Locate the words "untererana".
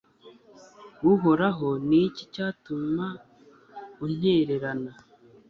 4.05-4.91